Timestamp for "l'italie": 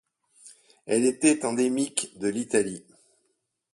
2.27-2.83